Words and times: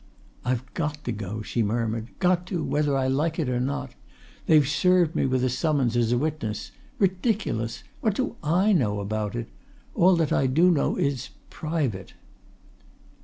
"I've 0.43 0.65
got 0.73 1.03
to 1.03 1.11
go!" 1.11 1.43
she 1.43 1.61
murmured. 1.61 2.07
"Got 2.17 2.47
to 2.47 2.63
whether 2.63 2.97
I 2.97 3.05
like 3.05 3.37
it 3.37 3.47
or 3.49 3.59
not! 3.59 3.91
They've 4.47 4.67
served 4.67 5.13
me 5.15 5.27
with 5.27 5.43
a 5.43 5.49
summons, 5.51 5.95
as 5.95 6.11
a 6.11 6.17
witness. 6.17 6.71
Ridiculous! 6.97 7.83
What 7.99 8.15
do 8.15 8.35
I 8.41 8.73
know 8.73 8.99
about 8.99 9.35
it? 9.35 9.47
All 9.93 10.15
that 10.15 10.33
I 10.33 10.47
do 10.47 10.71
know 10.71 10.95
is 10.95 11.29
private." 11.51 12.15